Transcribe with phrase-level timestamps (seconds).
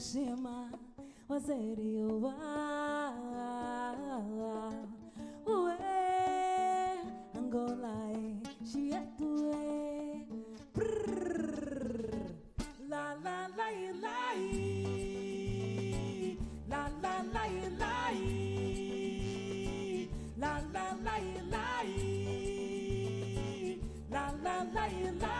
[0.00, 0.72] Shima
[1.28, 2.32] Wazeri wa
[5.44, 5.76] Ué
[7.36, 10.24] Angola e Chietu e
[12.88, 16.32] La la la e la e
[16.66, 18.14] La la la e la e
[20.38, 21.84] La la la e la
[24.08, 24.88] La la la
[25.20, 25.36] la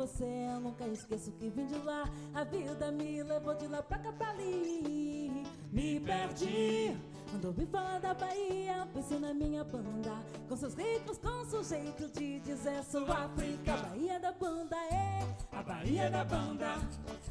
[0.00, 2.04] você, eu nunca esqueço que vim de lá.
[2.32, 5.46] A vida me levou de lá pra cá pra ali.
[5.70, 6.96] Me perdi.
[7.30, 10.16] Quando ouvi falar da Bahia, pensei na minha banda.
[10.48, 13.76] Com seus ritmos, com seu jeito de dizer sou África.
[13.76, 16.78] Bahia da banda é a Bahia da banda.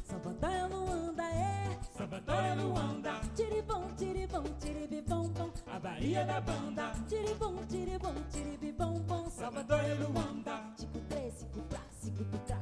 [0.04, 3.20] Salvador Luanda é Salvador Luanda.
[3.34, 5.50] Tiribom, tiribom, tiribibom, bom.
[5.66, 6.92] A Bahia da banda.
[7.08, 9.28] Tiribom, tiribom, tiribibom, bom.
[9.28, 10.72] Salvador Luanda.
[10.76, 12.59] Tico três, cico pra, cico pra,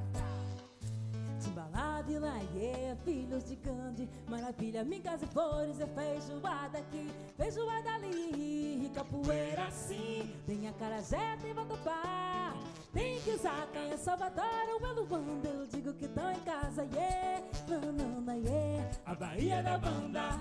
[2.19, 7.07] e laie, filhos de Gandhi Maravilha, mingas e flores, é feijoada aqui
[7.37, 12.55] Feijoada ali, capoeira assim Tem a carajé, tem vatapá
[12.93, 14.45] Tem quizaca, é Salvador,
[14.81, 20.41] o Luanda Eu digo que tão em casa, yeah Nanana, yeah A Bahia da banda.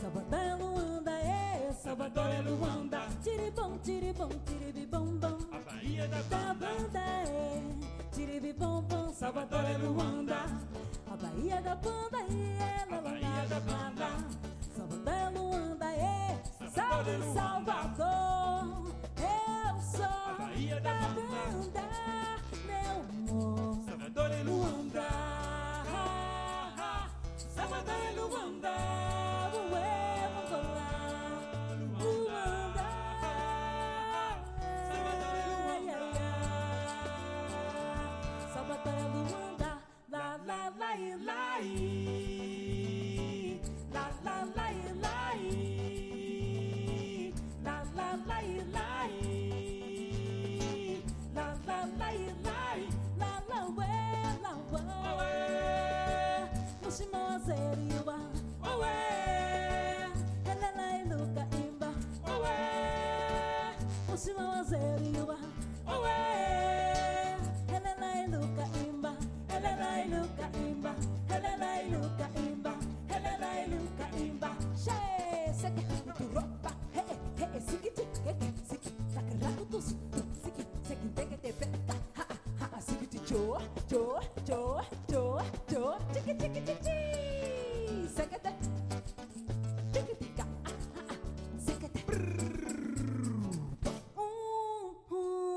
[0.00, 3.00] Salvador é Luanda, yeah Salvador é Luanda.
[3.22, 5.38] Tiribom, tiribom, tiribibom, bom.
[5.52, 6.66] A Bahia da Da banda.
[6.66, 7.62] Banda é
[8.12, 9.12] Tiribibom, bom.
[9.12, 10.46] Salvador é Luanda
[11.16, 14.06] A Bahia da banda é A Bahia da banda
[14.76, 16.42] Salvador é Luanda é
[16.74, 17.10] Salve.
[17.32, 18.92] Salvador.
[19.16, 21.84] Eu sou A Bahia da da banda.
[22.66, 22.96] Meu
[23.32, 23.78] amor.
[23.86, 25.08] Salvador é Luanda.
[27.54, 28.74] Salvador é Luanda
[29.72, 30.05] Ué,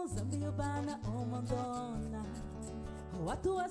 [0.07, 2.23] Zambiubana ou Mandona
[3.19, 3.67] Ou a tua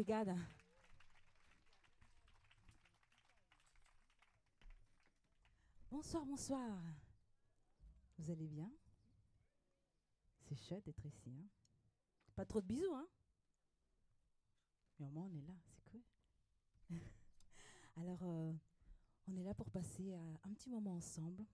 [0.00, 0.34] Obrigada.
[5.90, 6.80] Bonsoir, bonsoir.
[8.16, 8.72] Vous allez bien?
[10.40, 11.28] C'est chouette d'être ici.
[11.28, 11.46] Hein
[12.34, 13.06] Pas trop de bisous, hein?
[14.98, 16.02] Mais au moins, on est là, c'est cool.
[17.96, 18.54] Alors, euh,
[19.28, 21.44] on est là pour passer euh, un petit moment ensemble.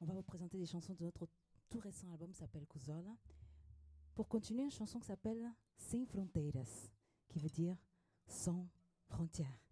[0.00, 1.28] On va vous présenter des chansons de notre
[1.68, 3.14] tout récent album qui s'appelle Kuzola.
[4.14, 6.88] Pour continuer, une chanson qui s'appelle Sem Fronteiras,
[7.34, 7.76] qui veut dire
[8.28, 8.68] sans
[9.08, 9.66] frontières.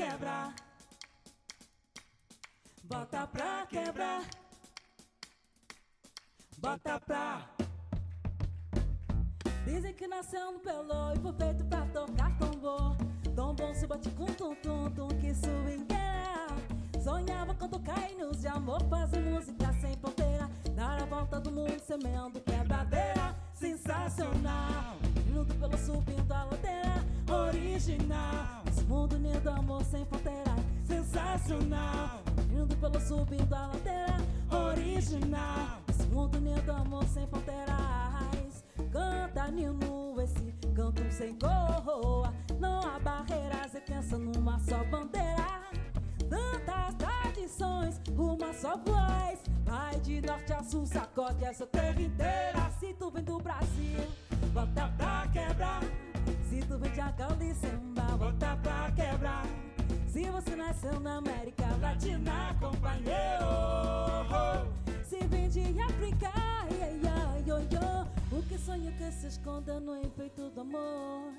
[0.00, 0.54] Quebrar
[2.90, 4.22] bota pra quebrar,
[6.58, 7.48] bota pra.
[9.64, 12.96] Dizem que nasceu no pelô e foi feito pra tocar tambor.
[13.36, 16.48] Tom bom se bate com tum tum tum que swingueira.
[17.02, 20.50] Sonhava com tocar hinos de amor, fazer música sem ponteira.
[20.74, 23.36] Dar a volta do mundo semeando quebradeira.
[23.54, 24.96] Sensacional,
[25.28, 27.04] indo pelo subindo a ladeira.
[27.46, 30.54] Original, esse mundo unido, amor sem fronteira.
[30.84, 32.22] Sensacional,
[32.52, 34.16] indo pelo subindo a ladeira.
[34.50, 38.64] Original, esse mundo unido, amor sem fronteiras.
[38.92, 42.32] Canta Nino, esse canto sem coroa.
[42.58, 45.60] Não há barreiras, e pensa numa só bandeira.
[46.28, 49.40] Tantas tradições, uma só voz.
[49.64, 52.70] Vai de norte a sul, sacode essa terra inteira.
[52.78, 54.06] Se tu vem do Brasil,
[54.52, 55.82] bota pra quebrar.
[56.50, 59.46] Se tu vem de samba, bota pra quebrar.
[60.08, 63.46] Se você nasceu na América Latina, companheiro.
[65.04, 66.32] Se vem de África,
[67.46, 68.36] yo, yo.
[68.36, 71.32] o que sonha que se esconda no efeito do amor.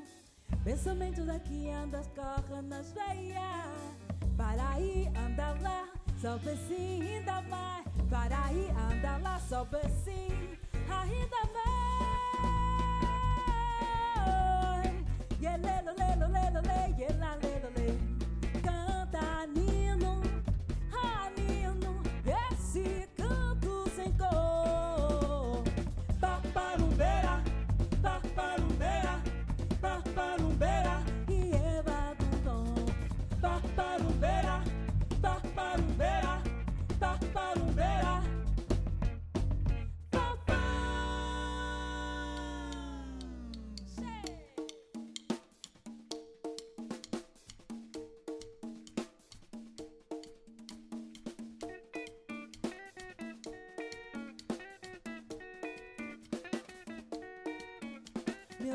[0.64, 3.98] Pensamento daqui anda, corre nas veias.
[4.38, 5.90] Para aí, anda lá,
[6.22, 7.86] sobe assim, ainda mais.
[8.10, 10.30] Para aí, anda lá, sobe assim,
[10.88, 11.81] ainda mais.
[15.42, 17.81] yeah, le, le, le, le, le, le, yeah, la, le, le, le.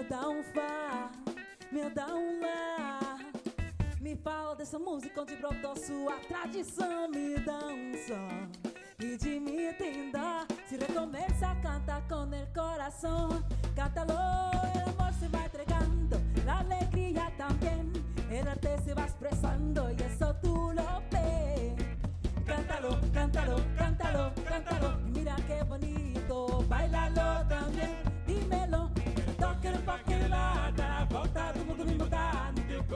[0.09, 1.11] Dá um fá,
[1.71, 3.19] me dá um lá.
[4.01, 7.09] Me fala dessa música onde brotou sua tradição.
[7.09, 10.47] Me dá um som y de mí te inda.
[10.69, 13.45] Si recomienza, canta con el corazón.
[13.75, 14.15] Cántalo,
[14.75, 17.93] el amor se va entregando, la alegría también.
[18.31, 20.16] El arte se va expresando y eso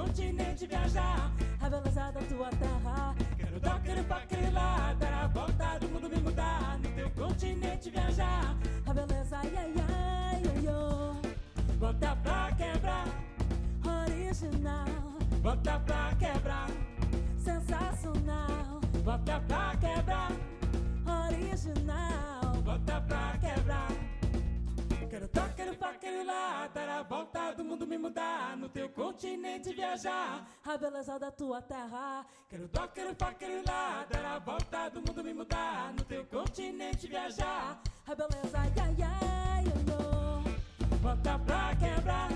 [0.01, 1.31] continente viajar,
[1.61, 2.90] a beleza da tua terra.
[27.81, 30.47] Mundo me mudar, no teu continente viajar.
[30.67, 32.27] A beleza da tua terra.
[32.49, 36.25] Quero tocar, quero pá, quero lá, dar a volta do mundo me mudar, no teu
[36.27, 37.81] continente viajar.
[38.07, 40.99] A beleza, ai, ai, ai, ai, ai.
[41.01, 42.29] Bota pra quebrar,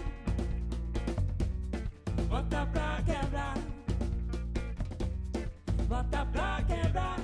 [2.26, 3.54] bota pra quebrar,
[5.86, 7.18] bota pra quebrar,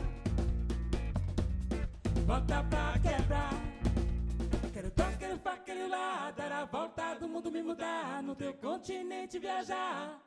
[2.27, 3.70] bota pra quebrar.
[5.19, 10.21] Quero pá, quero lá, dar a volta do mundo me mudar, no teu continente viajar.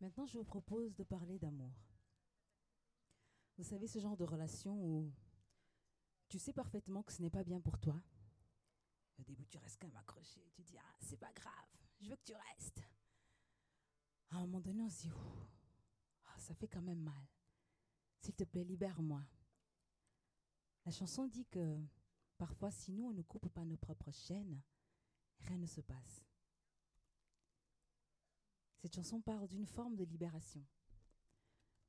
[0.00, 1.91] Maintenant, je vous propose de parler d'amour.
[3.58, 5.12] Vous savez, ce genre de relation où
[6.28, 8.00] tu sais parfaitement que ce n'est pas bien pour toi.
[9.18, 10.40] Au début, tu restes quand même accroché.
[10.54, 11.68] Tu dis, ah, c'est pas grave,
[12.00, 12.82] je veux que tu restes.
[14.30, 15.12] À un moment donné, on se dit,
[16.24, 17.28] ah, ça fait quand même mal.
[18.18, 19.22] S'il te plaît, libère-moi.
[20.86, 21.78] La chanson dit que
[22.38, 24.60] parfois, si nous, on ne coupe pas nos propres chaînes,
[25.40, 26.24] rien ne se passe.
[28.78, 30.64] Cette chanson parle d'une forme de libération,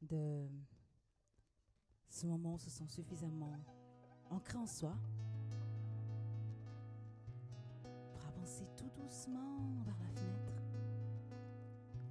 [0.01, 0.47] de
[2.13, 3.57] ce moment on se sent suffisamment
[4.29, 4.93] ancré en soi
[7.81, 10.63] pour avancer tout doucement vers la fenêtre,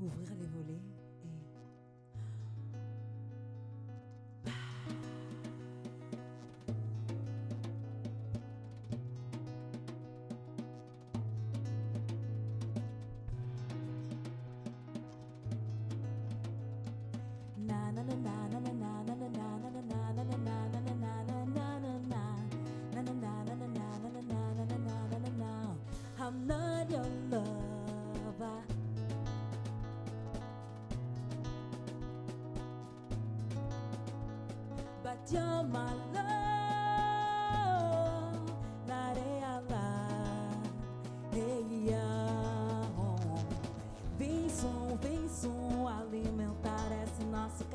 [0.01, 0.83] ouvrir les volets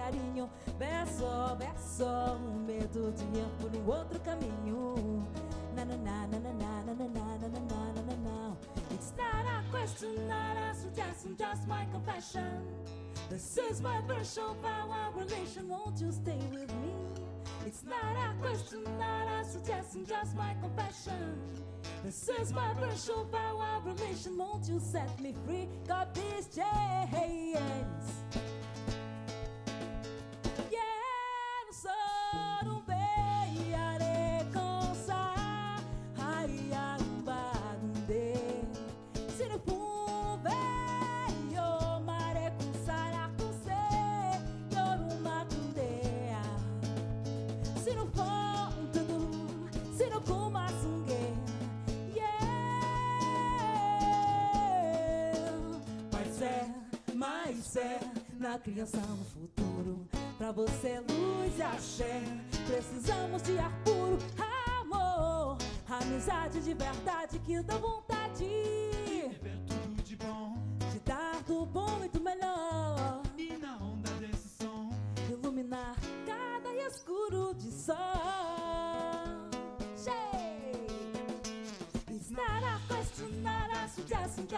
[0.08, 0.50] carinho.
[0.78, 4.96] Verso, verso, o medo de ir por um outro caminho.
[5.76, 8.58] Na na na na na na na na na na na na na na.
[8.92, 12.62] It's not a question, not a suggestion, just my confession.
[13.30, 15.68] This is my version of our relation.
[15.68, 16.57] Won't you stay with?
[17.68, 21.38] It's not a question, not a suggestion, just my confession.
[22.02, 24.38] This is my version of our relation.
[24.38, 25.68] Won't you set me free?
[25.86, 27.58] God, please change.
[58.48, 60.08] Na criança no futuro.
[60.38, 62.22] Pra você luz e axé.
[62.66, 64.18] Precisamos de ar puro
[64.82, 68.07] Amor, amizade de verdade Que dá vontade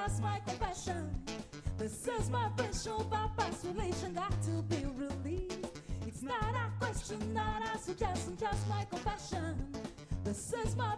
[0.10, 1.08] just my compassion.
[1.78, 2.50] This is my
[3.12, 5.68] of isolation, got to be released.
[6.08, 9.56] It's not a question, not a suggestion, just my compassion.
[10.24, 10.96] This is my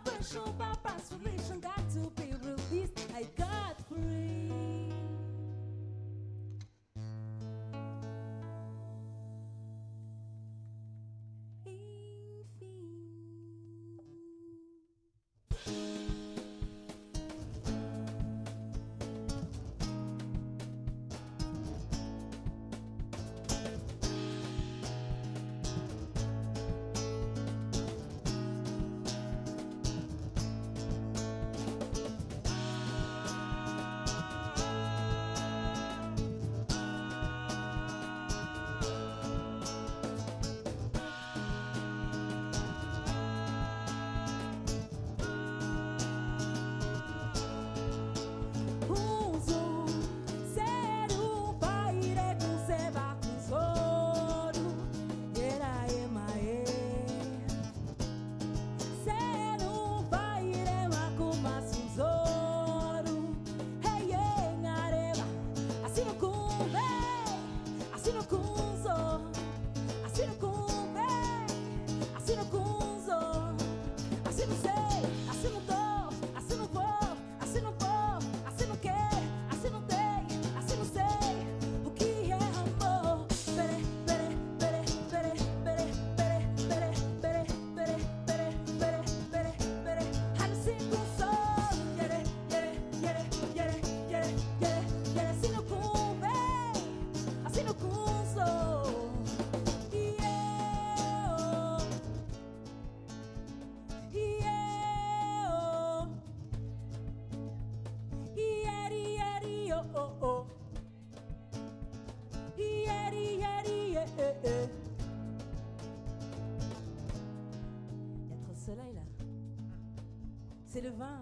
[120.71, 121.21] C'est le vin.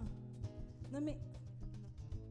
[0.94, 1.18] Non mais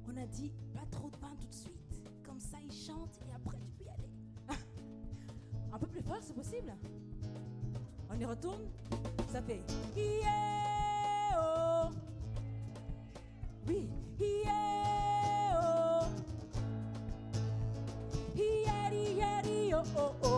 [0.06, 2.00] On a dit pas trop de vin tout de suite.
[2.24, 4.08] Comme ça il chante et après tu peux y aller.
[5.72, 6.72] Un peu plus fort c'est possible.
[8.08, 8.62] On y retourne.
[9.32, 9.60] Ça fait
[9.96, 11.88] yeah, oh.
[13.66, 13.88] Oui,
[14.20, 16.06] yeah, oh.
[18.36, 20.37] Yeri, yeri, oh, oh,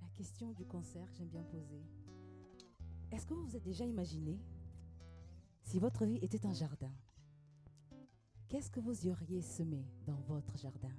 [0.00, 1.84] La question du concert j'aime bien poser.
[3.10, 4.40] Est-ce que vous vous êtes déjà imaginé
[5.62, 6.92] si votre vie était un jardin?
[8.48, 10.92] Qu'est-ce que vous y auriez semé dans votre jardin?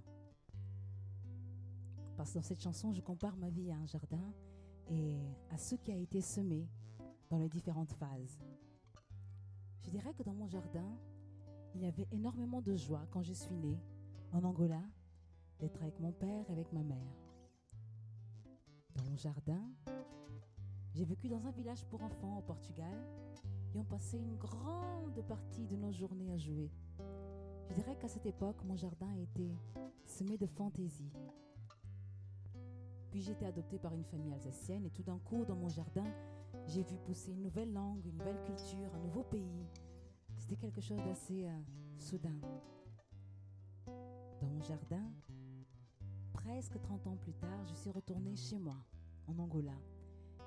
[2.23, 4.33] Parce que dans cette chanson, je compare ma vie à un jardin
[4.89, 6.69] et à ce qui a été semé
[7.29, 8.39] dans les différentes phases.
[9.81, 10.97] Je dirais que dans mon jardin,
[11.75, 13.77] il y avait énormément de joie quand je suis née
[14.31, 14.81] en Angola,
[15.59, 17.13] d'être avec mon père et avec ma mère.
[18.95, 19.69] Dans mon jardin,
[20.93, 23.05] j'ai vécu dans un village pour enfants au Portugal
[23.75, 26.71] et on passait une grande partie de nos journées à jouer.
[27.67, 29.57] Je dirais qu'à cette époque, mon jardin était
[30.05, 31.11] semé de fantaisie.
[33.13, 36.11] Puis j'ai été adoptée par une famille alsacienne et tout d'un coup, dans mon jardin,
[36.65, 39.67] j'ai vu pousser une nouvelle langue, une nouvelle culture, un nouveau pays.
[40.35, 41.59] C'était quelque chose d'assez euh,
[41.99, 42.33] soudain.
[43.85, 45.11] Dans mon jardin,
[46.33, 48.77] presque 30 ans plus tard, je suis retournée chez moi,
[49.27, 49.77] en Angola.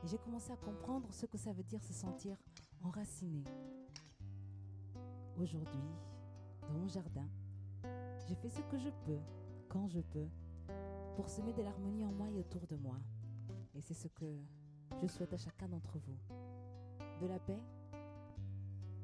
[0.03, 2.37] Et j'ai commencé à comprendre ce que ça veut dire se sentir
[2.83, 3.45] enraciné.
[5.39, 5.87] Aujourd'hui,
[6.63, 7.29] dans mon jardin,
[8.29, 9.21] je fais ce que je peux,
[9.69, 10.27] quand je peux,
[11.17, 12.97] pour semer de l'harmonie en moi et autour de moi.
[13.75, 14.27] Et c'est ce que
[15.01, 16.19] je souhaite à chacun d'entre vous.
[17.21, 17.59] De la paix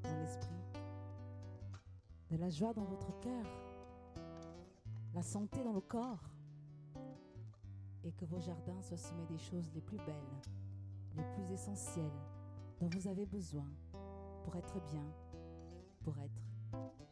[0.03, 0.55] dans l'esprit,
[2.31, 3.47] de la joie dans votre cœur,
[5.15, 6.29] la santé dans le corps,
[8.05, 10.41] et que vos jardins soient semés des choses les plus belles,
[11.17, 12.11] les plus essentielles
[12.79, 13.69] dont vous avez besoin
[14.43, 15.07] pour être bien,
[16.03, 16.43] pour être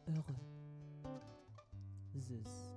[0.09, 0.35] heureux.
[2.19, 2.70] Zeus.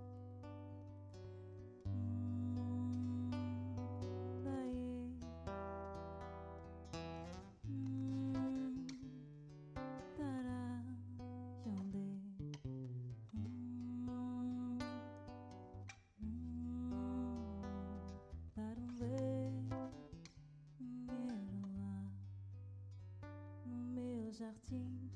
[24.35, 25.11] Jardim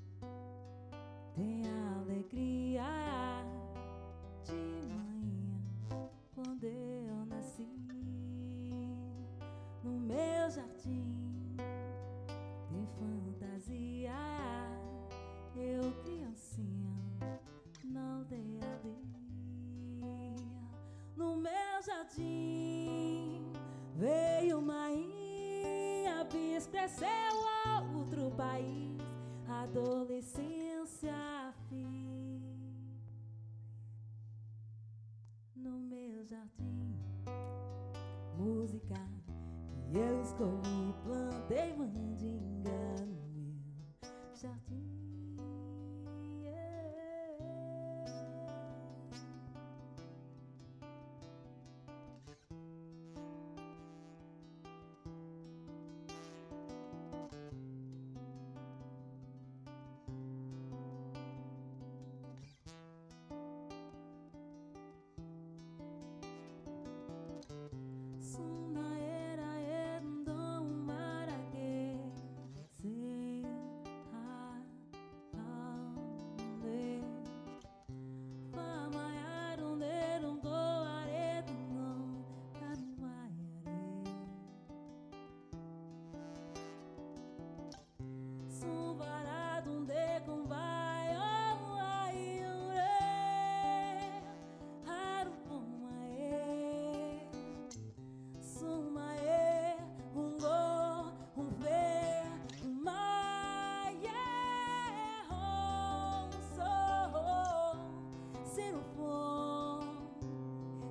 [1.35, 1.63] tem
[1.97, 2.85] alegria
[4.45, 5.61] de manhã
[6.33, 7.67] quando eu nasci.
[9.83, 11.57] No meu jardim
[12.69, 14.15] tem fantasia.
[15.57, 17.41] Eu criancinha
[17.85, 18.99] na aldeia ali.
[21.17, 23.53] No meu jardim
[23.97, 26.25] veio uma rainha,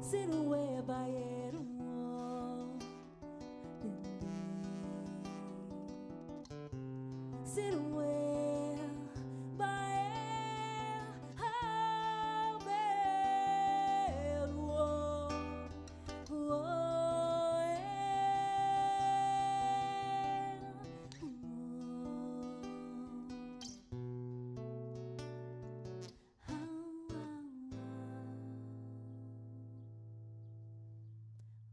[0.09, 0.46] sit um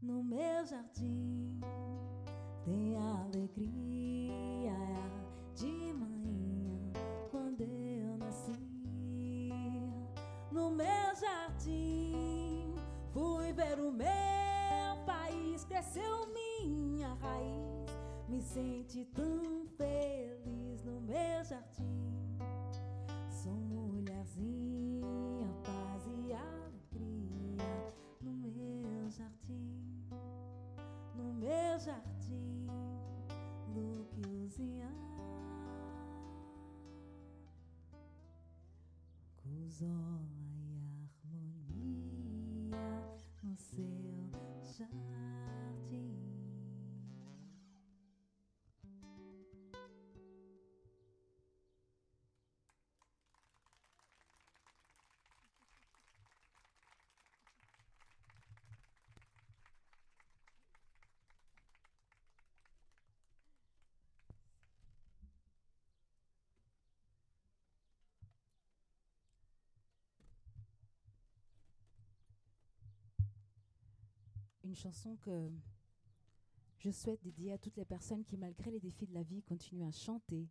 [0.05, 1.59] No meu jardim
[2.63, 4.71] tem alegria
[5.55, 6.93] de manhã
[7.31, 9.49] quando eu nasci.
[10.51, 12.75] No meu jardim
[13.11, 17.89] fui ver o meu país, cresceu minha raiz.
[18.29, 19.24] Me senti tão
[31.85, 32.65] jardim,
[33.75, 34.89] Luquiozinha.
[39.37, 40.25] Cusola
[40.73, 42.79] e harmonia
[43.43, 44.31] no seu
[44.63, 45.14] jardim.
[74.75, 75.49] Chanson que
[76.77, 79.87] je souhaite dédier à toutes les personnes qui, malgré les défis de la vie, continuent
[79.87, 80.47] à chanter,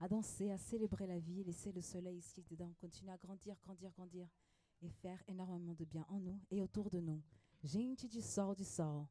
[0.00, 3.90] à danser, à célébrer la vie, laisser le soleil ici dedans, continuer à grandir, grandir,
[3.92, 4.28] grandir
[4.82, 7.22] et faire énormément de bien en nous et autour de nous.
[7.62, 9.06] Gente de sol, de sol.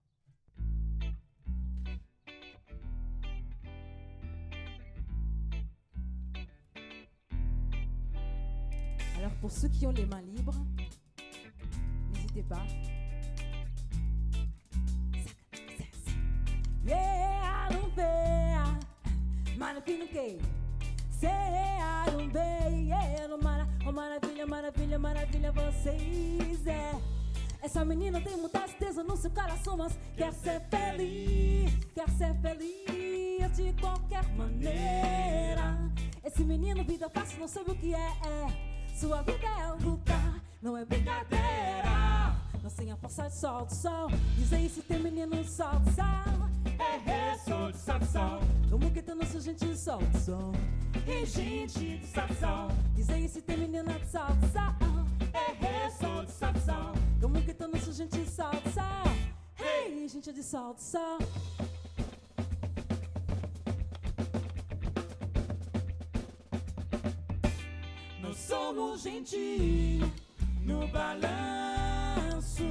[9.17, 10.55] Alors pour ceux qui ont les mains libres,
[12.11, 12.65] n'hésitez pas.
[21.19, 26.93] Ceia, não vê, yeah, mara, oh, maravilha, maravilha, maravilha vocês é
[27.63, 33.55] essa menina tem muita certeza no seu coração, mas quer ser feliz, quer ser feliz
[33.55, 35.89] de qualquer maneira.
[36.25, 37.97] Esse menino, vida fácil, não sabe o que é.
[37.97, 38.73] é.
[38.99, 42.35] Sua vida é lutar, não é brincadeira.
[42.61, 44.09] Não sem a força de sol, de sol.
[44.37, 46.52] Diz aí se tem menino, sol, de sol.
[46.93, 47.77] É, sol, de
[48.91, 50.51] que tá nosso gente de sol, de sol.
[51.07, 52.67] E gente de sol, de sol.
[52.93, 54.73] Diz aí se tem menina de sol, de sol.
[55.33, 56.93] É, sol, de sol.
[57.19, 59.03] Como que tá nosso gente de sol, de sol.
[59.59, 61.17] Hey, gente de sol, de sol.
[68.21, 69.99] Nós somos gente
[70.61, 72.63] no balanço.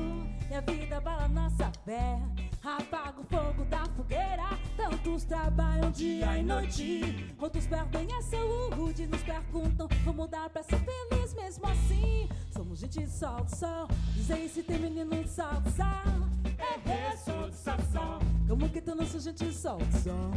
[0.48, 2.20] E a vida bala nossa fé.
[2.64, 4.58] Apaga o fogo fogueira.
[4.76, 7.34] Tantos trabalham dia e noite.
[7.38, 9.06] Outros perdem a saúde.
[9.06, 12.28] Nos perguntam como dar pra ser feliz mesmo assim.
[12.52, 13.88] Somos gente sol, de sol.
[14.14, 16.32] Diz aí se tem menino de sol, de sol.
[16.58, 18.18] É, é, sol, de sol, de sol.
[18.48, 20.30] Como que tá nosso gente de sol, de sol.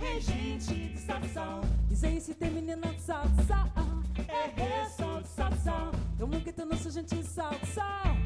[0.00, 1.60] É gente de sol, de sol.
[1.88, 3.94] Diz aí se tem menina de sol, de sol.
[4.28, 5.92] É, é, sol, de sol, de sol.
[6.18, 8.23] Como que tá nosso gente de sol, de sol.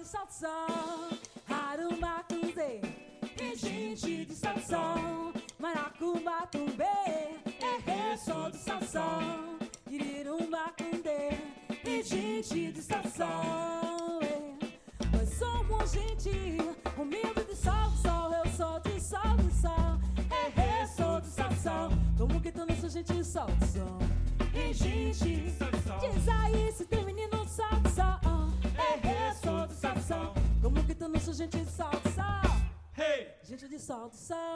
[0.00, 1.10] De sol,
[1.46, 2.80] Arumacuzê.
[3.38, 4.34] É gente de.
[4.34, 6.84] Sol, Maracumbatumbê.
[7.86, 9.58] É sol de sol,
[9.90, 11.36] Irirumbacundê.
[11.84, 14.22] É gente de sol.
[14.22, 15.16] é.
[15.16, 16.56] Nós somos gente
[16.96, 18.32] humilde de sol.
[18.32, 19.20] Eu sou de sol.
[20.56, 21.90] É, sol, de sol.
[22.16, 23.48] Como que tá nossa gente de sol?
[24.54, 25.98] É gente de sol.
[26.00, 27.04] Diz aí se tem
[33.90, 34.54] do sol.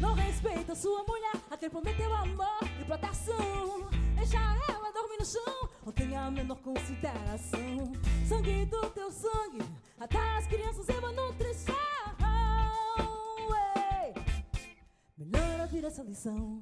[0.00, 3.90] Não respeita sua mulher, a quem prometeu amor e proteção.
[4.16, 7.92] Deixa ela dormir no chão, não tem a menor consideração.
[8.26, 8.99] Sangue do teu
[16.26, 16.59] ouvir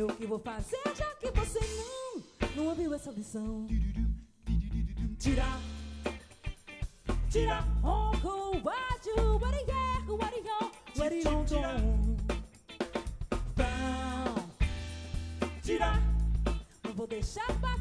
[0.00, 0.02] É.
[0.02, 2.22] Eu que vou fazer, já que você não,
[2.56, 3.66] não ouviu essa lição.
[5.18, 5.44] Tira,
[7.28, 8.10] tira, Oh,
[8.62, 11.76] what you, what it yeah, what it yo, what it don't Tira.
[13.54, 14.50] Pão.
[15.62, 15.92] tira.
[16.82, 17.79] Não vou deixar bater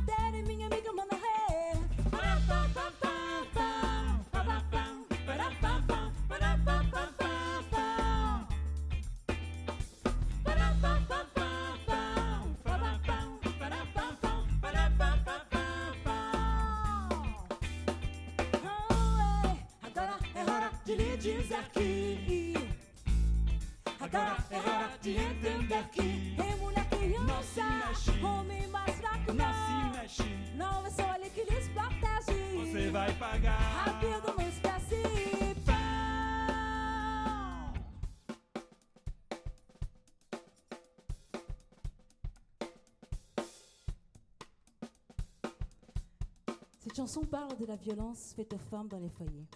[47.10, 49.48] chanson parle de la violence faite aux femmes dans les foyers.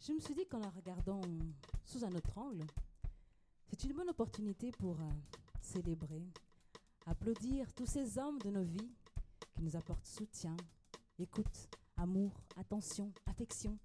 [0.00, 1.20] Je me suis dit qu'en la regardant
[1.84, 2.66] sous un autre angle,
[3.68, 5.10] c'est une bonne opportunité pour euh,
[5.60, 6.26] célébrer,
[7.06, 8.90] applaudir tous ces hommes de nos vies
[9.54, 10.56] qui nous apportent soutien,
[11.20, 13.78] écoute, amour, attention, affection.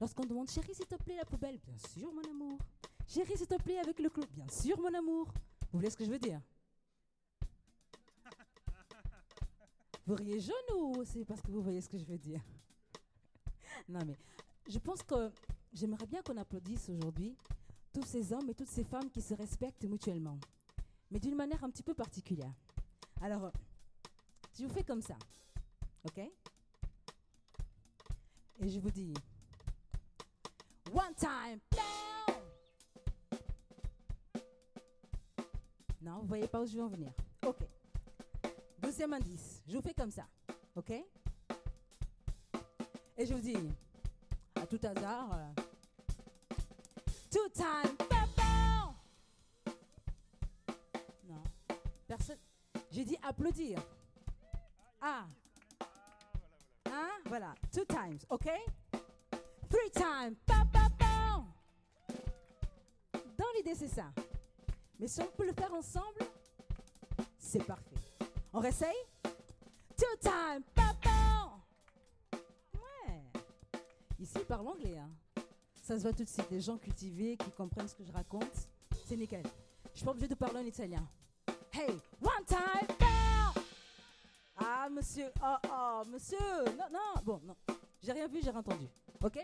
[0.00, 2.58] Lorsqu'on demande chérie, s'il te plaît, la poubelle, bien sûr, mon amour.
[3.06, 5.28] Chérie, s'il te plaît, avec le clou, bien sûr, mon amour.
[5.70, 6.40] Vous voyez ce que je veux dire?
[10.06, 12.40] Vous riez jaune ou c'est parce que vous voyez ce que je veux dire?
[13.88, 14.16] Non, mais
[14.68, 15.30] je pense que
[15.72, 17.36] j'aimerais bien qu'on applaudisse aujourd'hui
[17.92, 20.38] tous ces hommes et toutes ces femmes qui se respectent mutuellement,
[21.10, 22.52] mais d'une manière un petit peu particulière.
[23.20, 23.50] Alors,
[24.54, 25.16] je vous fais comme ça,
[26.04, 26.18] ok?
[28.60, 29.14] Et je vous dis,
[30.92, 31.58] one time,
[36.02, 37.12] Non, vous voyez pas où je veux en venir.
[37.46, 37.64] Ok.
[38.92, 40.26] Deuxième indice, je vous fais comme ça,
[40.76, 40.90] ok?
[43.16, 43.56] Et je vous dis,
[44.54, 45.30] à tout hasard,
[47.30, 48.92] two time, pow.
[51.26, 51.42] Non,
[52.06, 52.36] personne.
[52.90, 53.82] J'ai dit applaudir.
[55.00, 55.26] Ah.
[56.84, 57.12] Hein?
[57.24, 58.50] Voilà, two times, ok?
[59.70, 60.36] Three times.
[63.38, 64.12] Dans l'idée, c'est ça.
[64.98, 66.26] Mais si on peut le faire ensemble,
[67.38, 67.91] c'est parfait.
[68.54, 68.94] On réessaye?
[69.96, 70.82] Two time, pow.
[72.74, 73.22] Ouais.
[74.18, 74.98] Ici, ils parlent anglais.
[74.98, 75.42] Hein.
[75.82, 76.50] Ça se voit tout de suite.
[76.50, 78.68] Des gens cultivés qui comprennent ce que je raconte.
[79.06, 79.42] C'est nickel.
[79.92, 81.06] Je suis pas obligée de parler en italien.
[81.72, 83.62] Hey, one time, pow.
[84.56, 85.30] Ah, monsieur.
[85.42, 86.64] Oh, oh, monsieur.
[86.78, 87.22] Non, non.
[87.24, 87.56] Bon, non.
[88.02, 88.86] J'ai rien vu, j'ai rien entendu.
[89.22, 89.38] OK?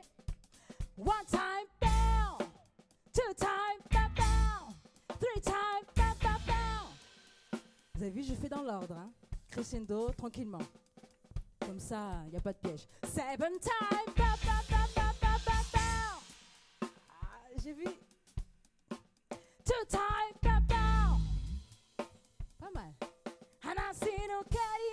[0.98, 2.44] One time, pow.
[3.12, 4.74] Two time, pow.
[5.18, 5.40] Three
[7.98, 8.94] Vous avez vu, je fais dans l'ordre.
[8.96, 9.10] Hein?
[9.50, 10.60] Crescendo, tranquillement.
[11.58, 12.86] Comme ça, il n'y a pas de piège.
[13.02, 15.78] Seven time, pow, pow, pow.
[16.80, 16.86] Ah,
[17.60, 17.86] J'ai vu.
[19.64, 20.38] Two time.
[22.60, 22.94] Pas mal.
[23.64, 24.87] Hanasino Karibo.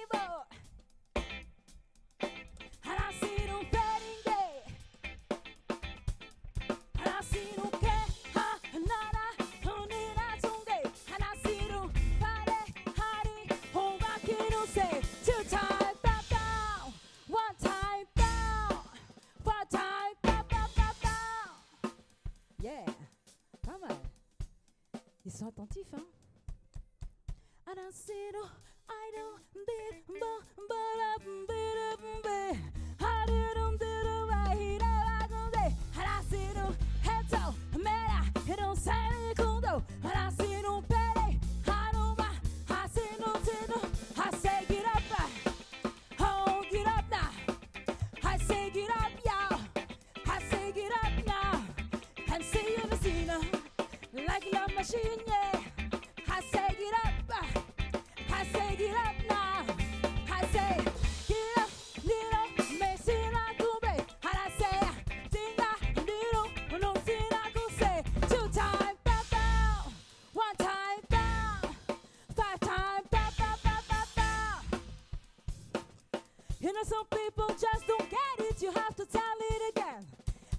[77.05, 78.61] people just don't get it.
[78.61, 80.05] You have to tell it again.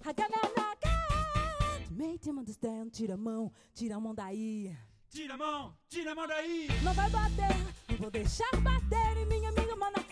[0.04, 0.96] Hagananaga.
[1.90, 2.92] Make them understand.
[2.92, 4.76] Tira a mão, tira a mão daí.
[5.10, 6.68] Tira a mão, tira a mão daí.
[6.82, 7.56] Não vai bater,
[7.88, 10.05] não vou deixar bater em minha amiga, mano.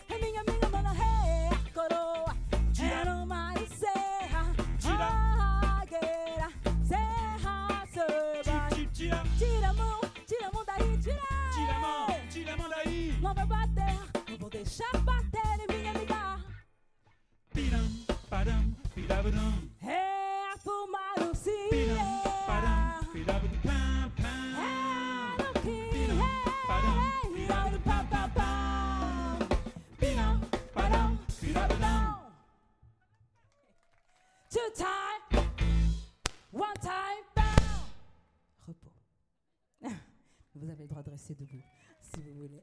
[41.35, 41.63] rester debout,
[42.01, 42.63] si vous voulez.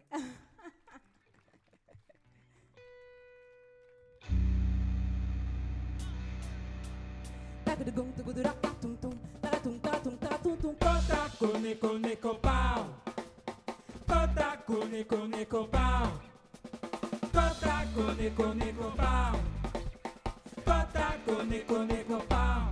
[20.64, 22.71] Pata, cone, cone, copao.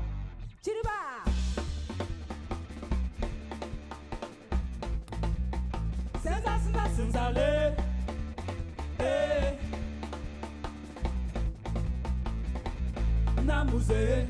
[13.50, 14.28] Na musée.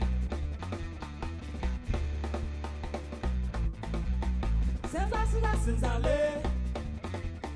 [4.90, 6.42] Sensacional, senzale.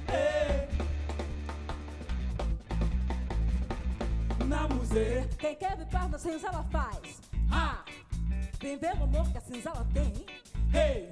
[0.09, 0.67] Eh.
[4.45, 5.29] Na musée.
[5.39, 7.21] Quem quer ver parda, a senzala faz.
[7.49, 7.85] Ah!
[8.59, 10.25] Vem ver o amor que a senzala tem.
[10.73, 11.09] Hey.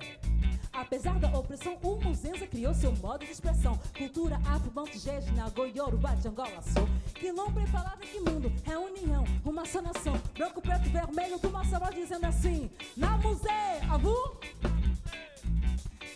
[0.73, 3.79] Apesar da opressão, o Muzenza criou seu modo de expressão.
[3.97, 4.91] Cultura afro-banto,
[5.33, 6.89] na goiorubá, de Angola, sou.
[7.21, 10.19] Quilombo em palavra que mundo é união, uma só nação.
[10.33, 12.67] Branco, preto, vermelho, do Marcelo dizendo assim.
[12.97, 13.47] Na musê,
[13.87, 14.39] avu?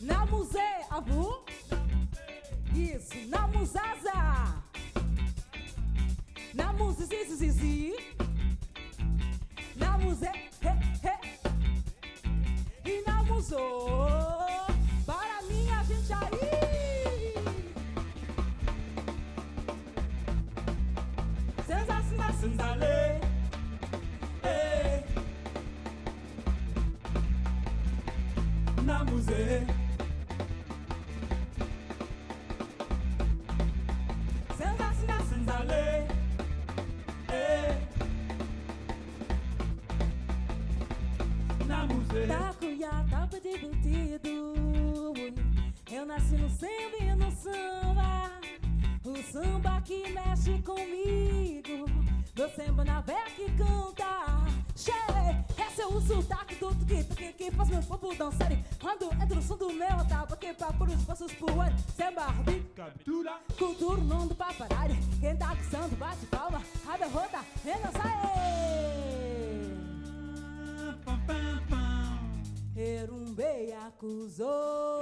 [0.02, 0.58] Na musê,
[0.90, 1.46] avu?
[2.74, 4.64] Isso, na musaza.
[6.56, 7.94] Na muzizizizi.
[9.76, 10.32] Na musê,
[10.64, 12.90] he, he.
[12.90, 14.35] E na musou
[22.46, 23.20] Sensacional, Senzale.
[24.44, 25.04] Eh.
[28.84, 29.66] Na musée.
[34.56, 36.08] sensacional, Senzale.
[37.30, 37.78] Eh.
[41.68, 42.28] Na musée.
[42.28, 45.14] Tacuiá, tapa de curtido.
[45.92, 48.32] Eu nasci no samba no samba.
[49.04, 50.95] O samba que mexe comigo.
[52.46, 54.06] Meu samba na veia que canta.
[54.76, 58.64] Che, esse é o sotaque do que, que, que faz meu povo dançarem.
[58.80, 61.76] Quando entra o som do meu tapa, que pra pôr os passos pro ano.
[61.98, 63.40] Samba, beat, Captura.
[63.58, 64.90] Cultura não do paparar.
[65.20, 66.62] Quem tá dançando, bate palma.
[66.88, 68.06] A derrota, vem dançar.
[68.38, 68.76] ê.
[71.04, 72.80] Pam, pam, pam.
[72.80, 75.02] Erumbe akuzoa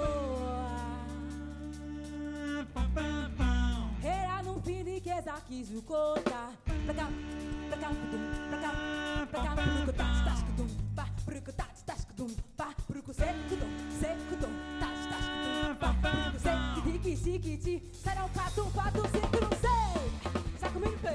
[2.72, 3.63] Pam, pam, pam.
[4.04, 6.52] Era no fim de que zaquizu cota
[6.84, 7.08] Pra cá,
[7.70, 7.90] pra cá,
[8.50, 13.14] pra cá Pra cá, pruco, tas, tas, cudum Pá, pruco, tas, tas, cudum Pá, pruco,
[13.14, 20.58] secudum, secudum Tas, tas, cudum Pá, pruco, sekiti, sikiti Será um pato, pato, secudum, sei
[20.60, 21.14] Saco mini pé,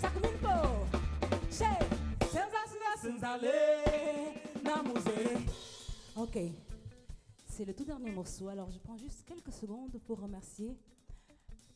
[0.00, 0.84] saco mini pô
[1.50, 1.88] Cheio,
[2.32, 3.52] sensacional, Senzale.
[4.64, 5.36] na musée.
[6.16, 6.38] Ok,
[7.46, 8.48] c'est le tout dernier morceau.
[8.48, 10.76] Alors je prends juste quelques secondes pour remercier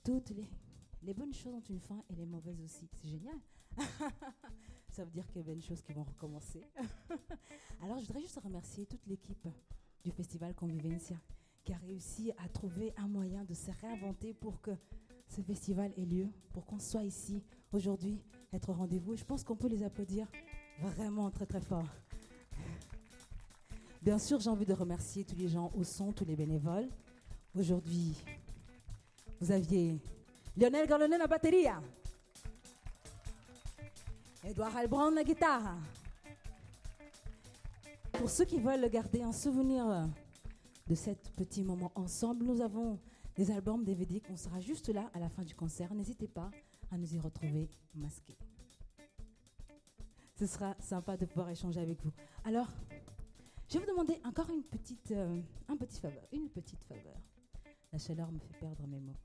[0.08, 0.48] toutes les,
[1.02, 2.88] les bonnes choses ont une fin et les mauvaises aussi.
[2.94, 3.38] C'est génial.
[4.88, 6.64] Ça veut dire qu'il y a des choses qui vont recommencer.
[7.82, 9.46] Alors je voudrais juste remercier toute l'équipe
[10.02, 11.20] du festival Convivencia
[11.62, 14.70] qui a réussi à trouver un moyen de se réinventer pour que
[15.26, 18.18] ce festival ait lieu, pour qu'on soit ici aujourd'hui,
[18.54, 19.14] être au rendez-vous.
[19.14, 20.26] Je pense qu'on peut les applaudir
[20.80, 21.84] vraiment très très fort.
[24.00, 26.88] Bien sûr, j'ai envie de remercier tous les gens au son, tous les bénévoles.
[27.54, 28.16] Aujourd'hui,
[29.40, 30.00] vous aviez
[30.56, 31.66] Lionel Garlonet à la batterie,
[34.44, 35.76] Edouard Albrand à la guitare.
[38.12, 40.04] Pour ceux qui veulent garder un souvenir euh,
[40.88, 42.98] de ce petit moment ensemble, nous avons
[43.36, 45.94] des albums DVD qu'on sera juste là à la fin du concert.
[45.94, 46.50] N'hésitez pas
[46.90, 48.36] à nous y retrouver masqués.
[50.34, 52.12] Ce sera sympa de pouvoir échanger avec vous.
[52.44, 52.68] Alors,
[53.68, 57.16] je vais vous demander encore une petite, euh, un petit faveur, une petite faveur.
[57.92, 59.16] La chaleur me fait perdre mes mots.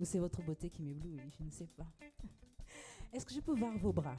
[0.00, 1.86] Ou c'est votre beauté qui m'éblouit, je ne sais pas.
[3.12, 4.16] Est-ce que je peux voir vos bras?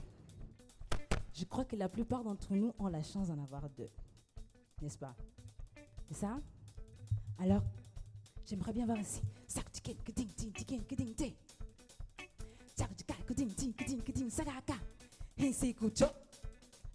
[1.34, 3.90] Je crois que la plupart d'entre nous ont la chance d'en avoir deux.
[4.82, 5.16] N'est-ce pas?
[6.08, 6.40] C'est ça?
[7.40, 7.64] Alors,
[8.46, 9.22] j'aimerais bien voir ici.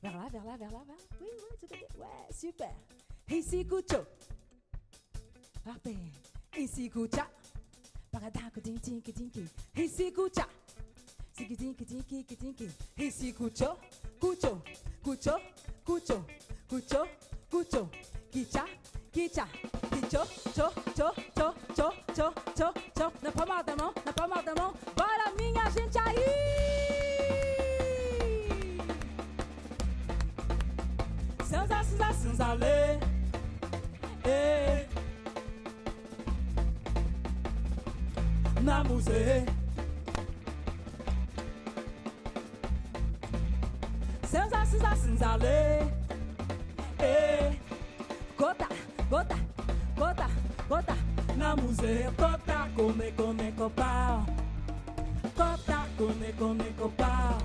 [0.03, 1.05] Vers là, vers là, vers là, vers là.
[1.21, 1.99] Oui, oui, tout à fait.
[1.99, 2.75] Ouais, super.
[3.31, 4.05] Ici, kucho.
[5.65, 5.97] Parfait.
[6.57, 7.27] Ici, kucha.
[8.11, 9.49] Parada, kitin, tin, kitin, kin.
[9.75, 10.47] Ici, kucha.
[11.33, 12.71] Siki, tin, kitin, kin, kitin, kin.
[12.99, 13.77] Ici, kucho.
[14.21, 14.63] Kucho.
[15.03, 15.41] Kucho.
[15.85, 16.25] Kucho.
[16.69, 17.07] Kucho.
[17.51, 17.89] Kucho.
[18.31, 18.65] Kicha.
[19.13, 19.47] Kicha.
[19.91, 20.27] Kicho.
[20.55, 20.73] Cho.
[20.95, 21.13] Cho.
[21.35, 21.55] Cho.
[21.75, 21.93] Cho.
[22.15, 22.33] Cho.
[22.55, 22.73] Cho.
[22.97, 23.13] Cho.
[23.23, 23.93] Na palma da mão.
[24.05, 24.75] Na palma da mão.
[24.97, 26.17] Bora, minha gente aí!
[31.49, 32.99] Sanza, sanza, sanza, lê.
[34.25, 34.92] Ei.
[38.73, 39.45] Na museu.
[44.31, 45.83] Sanza, sanza, sanza, lê.
[46.99, 47.61] Ei.
[48.39, 48.69] Gota.
[49.11, 49.37] Gota.
[49.95, 50.27] Gota.
[50.71, 50.97] Gota.
[51.37, 52.13] Na museu.
[52.17, 54.25] Cota, come, come, copau.
[55.37, 57.39] Cota, come, come, copau.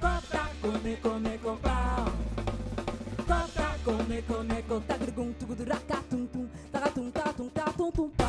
[0.00, 2.04] Cota, come, come, copau.
[3.28, 4.86] Cota, come, come, copau.
[4.88, 6.48] Tagrum, tuguduraca, tum, tum.
[6.72, 8.25] Tagatum, tatum, tatum, tum, pau.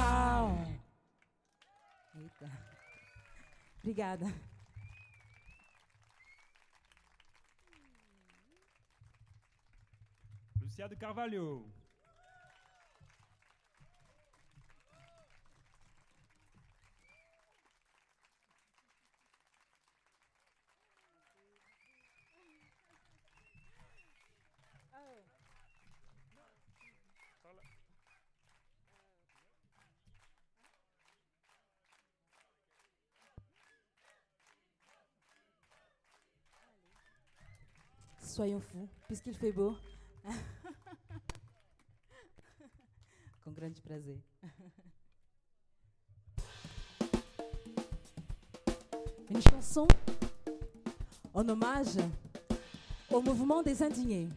[3.81, 4.27] Obrigada.
[10.61, 11.76] Lucia de Carvalho.
[38.37, 39.75] Soyons fous, puisqu'il fait beau.
[43.43, 44.15] Com grande prazer.
[49.31, 49.87] Une chanson
[51.33, 51.97] en hommage
[53.09, 54.29] au mouvement des indignés.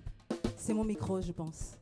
[0.56, 1.76] C'est mon micro, je pense.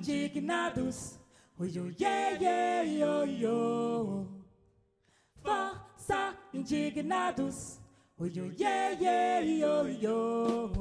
[0.00, 1.18] Indignados.
[1.58, 4.26] Oi, oi, yeah, yeah, yo, yo.
[5.42, 7.78] Força, indignados.
[8.18, 10.72] Oi, oi, yeah, yeah, yo, yo.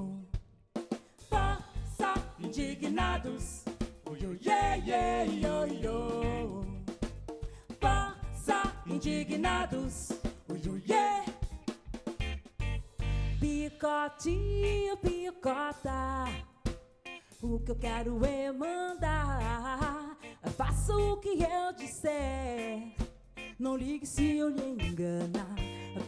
[1.30, 3.66] Força, indignados.
[4.10, 6.66] Oi, oi, yeah, yeah, yo, yo.
[7.82, 10.12] Força, indignados.
[10.50, 11.26] Oi, oi, yeah.
[13.42, 16.49] Picotinho, picota.
[17.42, 20.18] O que eu quero é mandar.
[20.58, 22.94] Faça o que eu disser.
[23.58, 25.56] Não ligue se eu lhe enganar.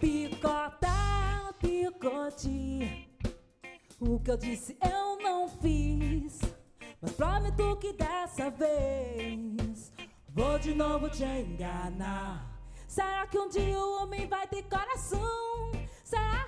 [0.01, 3.07] Picota, picote.
[3.97, 6.41] O que eu disse eu não fiz.
[7.01, 9.93] Mas prometo que dessa vez
[10.27, 12.59] vou de novo te enganar.
[12.89, 15.50] Será que um dia o homem vai ter coração?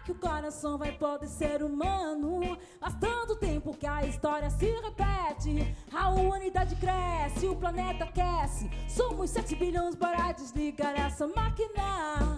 [0.03, 2.57] Que o coração vai poder ser humano?
[2.77, 5.73] Faz tanto tempo que a história se repete.
[5.93, 8.69] A humanidade cresce, o planeta aquece.
[8.89, 12.37] Somos 7 bilhões para desligar essa máquina.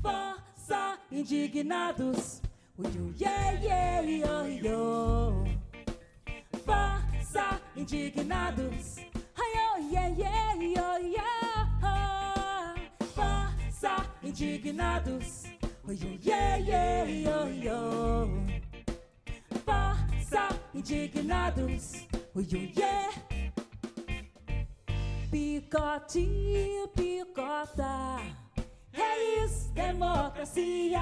[0.00, 2.40] Força, indignados.
[2.78, 5.44] Ui, ui, yeah, yeah, yo, yo.
[6.64, 8.96] Força, indignados.
[9.36, 12.74] Ai, oh, yeah, yeah, yo, yeah.
[13.14, 15.43] Força, indignados.
[15.86, 18.28] Ui, ui, yeah, yeah, yo, yo.
[19.66, 22.06] Força, indignados.
[22.34, 23.12] Ui, yeah.
[25.30, 28.16] Picotinho, picota.
[28.94, 31.00] É isso, democracia.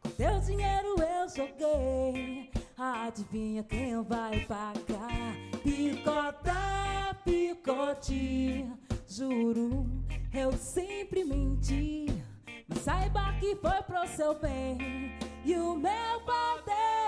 [0.00, 2.50] Com teu dinheiro eu joguei.
[2.78, 5.36] Adivinha quem vai pagar?
[5.62, 8.66] Picota, picote.
[9.06, 9.86] Juro,
[10.32, 12.31] eu sempre menti.
[12.70, 15.12] Saiba que foi pro seu bem
[15.44, 17.01] e o meu poder.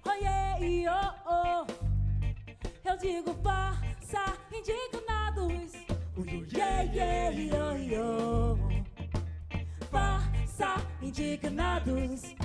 [0.06, 1.66] Oh yeah, yeah, oh.
[2.84, 5.72] Eu digo faça indignados.
[6.16, 6.24] Oh
[6.56, 8.56] yeah, yeah, yeah, yeah.
[9.90, 12.39] Faça indignados.